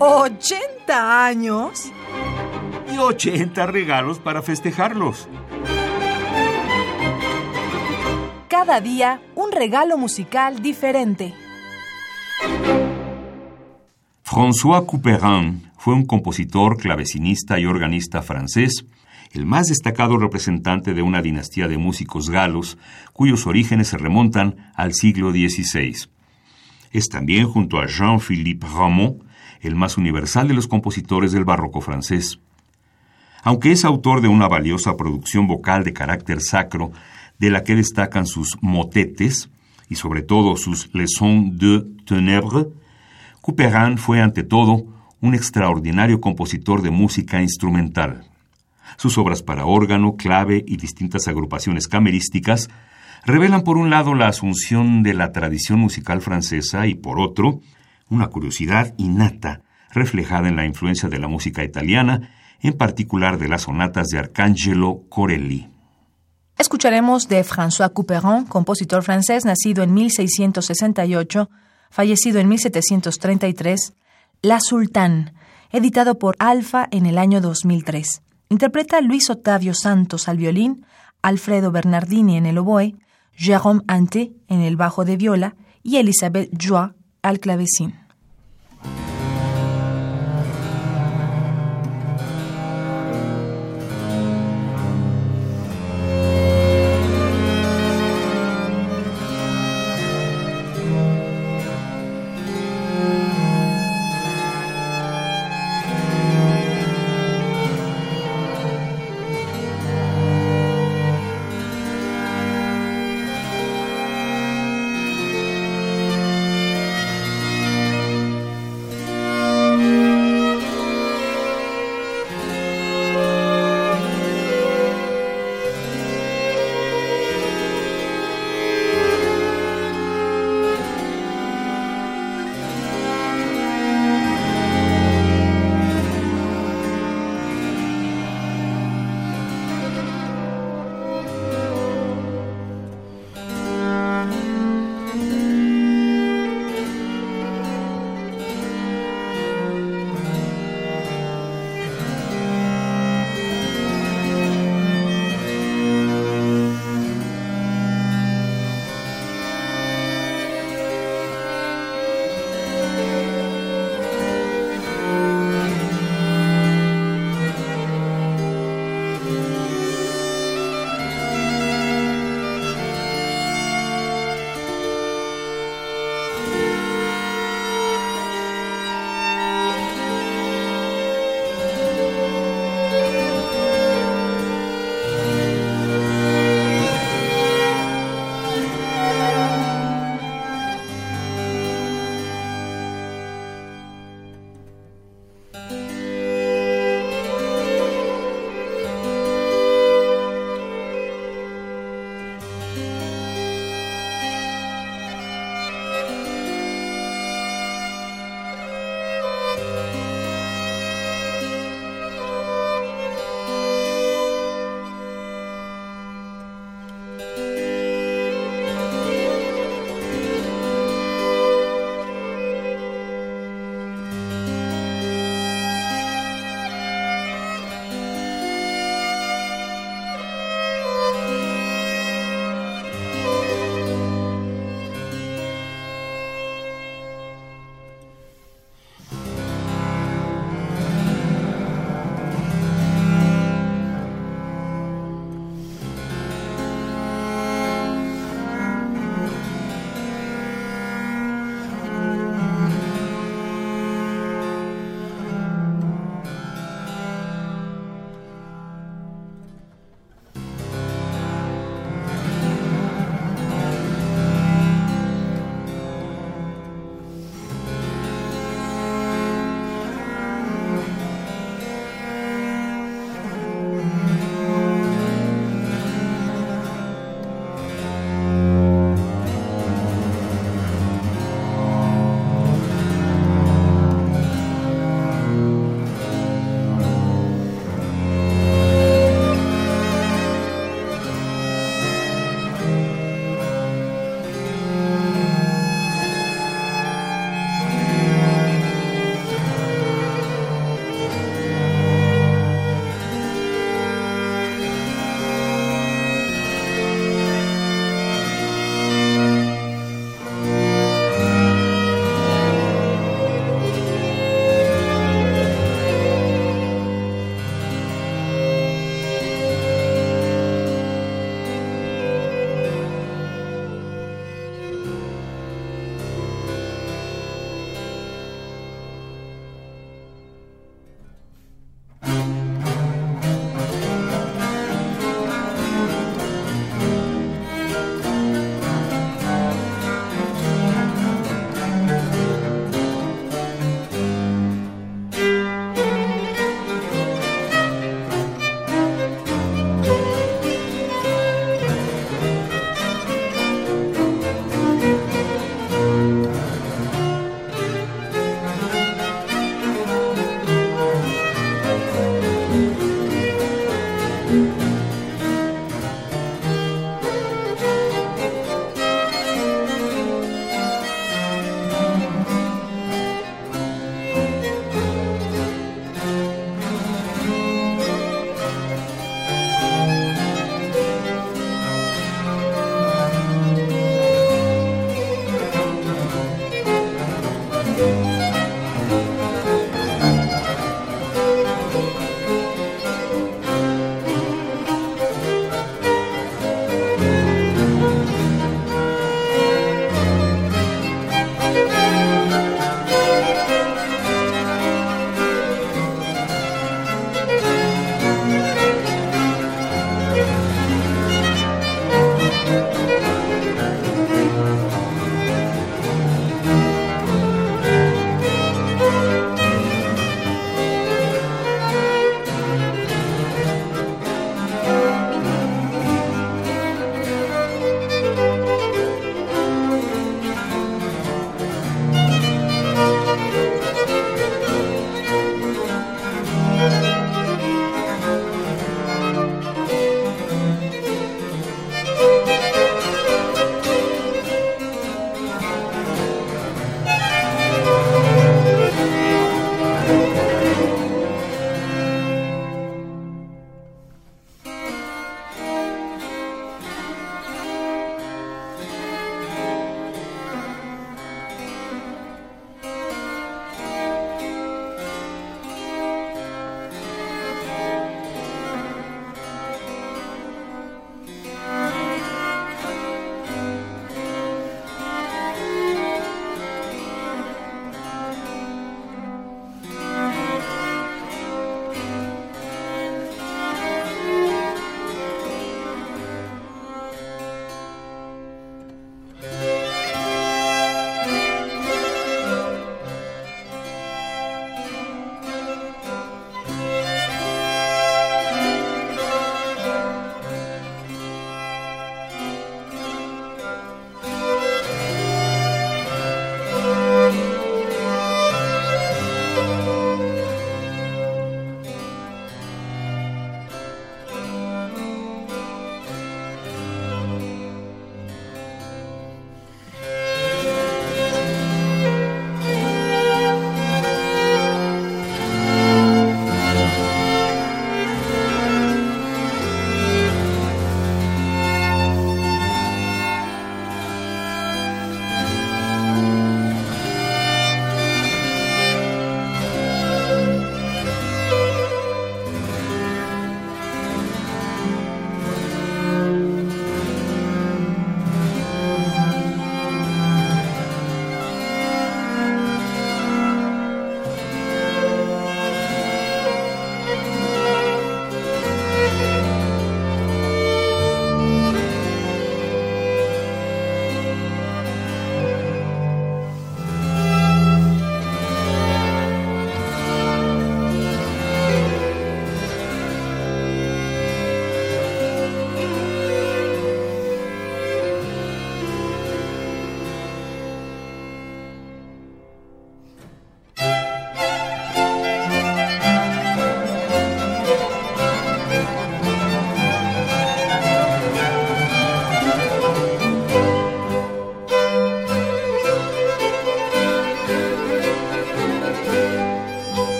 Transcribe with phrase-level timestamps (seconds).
[0.00, 1.92] ¿80 años?
[2.90, 5.28] Y 80 regalos para festejarlos.
[8.48, 11.34] Cada día un regalo musical diferente.
[14.24, 18.86] François Couperin fue un compositor, clavecinista y organista francés,
[19.32, 22.78] el más destacado representante de una dinastía de músicos galos
[23.12, 26.08] cuyos orígenes se remontan al siglo XVI.
[26.90, 29.20] Es también, junto a Jean-Philippe Rameau,
[29.60, 32.40] el más universal de los compositores del barroco francés.
[33.42, 36.92] Aunque es autor de una valiosa producción vocal de carácter sacro,
[37.38, 39.48] de la que destacan sus motetes
[39.88, 42.66] y sobre todo sus leçons de ténèbres,
[43.40, 44.84] Couperin fue ante todo
[45.20, 48.24] un extraordinario compositor de música instrumental.
[48.96, 52.68] Sus obras para órgano, clave y distintas agrupaciones camerísticas
[53.24, 57.60] revelan por un lado la asunción de la tradición musical francesa y por otro
[58.08, 59.62] una curiosidad innata
[59.92, 65.02] reflejada en la influencia de la música italiana, en particular de las sonatas de Arcangelo
[65.08, 65.68] Corelli.
[66.58, 71.48] Escucharemos de François Couperin, compositor francés nacido en 1668,
[71.90, 73.94] fallecido en 1733,
[74.42, 75.32] La Sultán,
[75.70, 78.22] editado por Alfa en el año 2003.
[78.50, 80.84] Interpreta Luis Otavio Santos al violín,
[81.22, 82.94] Alfredo Bernardini en el oboe,
[83.34, 86.92] Jérôme Ante en el bajo de viola y Elisabeth Joie
[87.22, 87.99] al clavecín.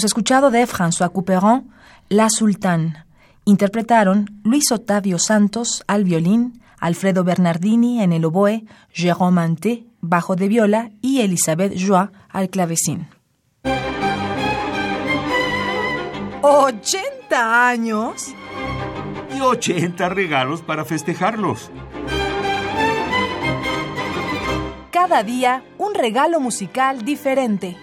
[0.00, 1.70] Hemos escuchado de François Couperin
[2.08, 3.04] La Sultane.
[3.44, 8.64] Interpretaron Luis Otavio Santos al violín, Alfredo Bernardini en el oboe,
[8.94, 13.08] Jérôme Anté, bajo de viola y Elisabeth Joie al clavecín.
[16.40, 17.02] ¿80
[17.32, 18.28] años?
[19.36, 21.70] Y 80 regalos para festejarlos.
[24.90, 27.76] Cada día un regalo musical diferente.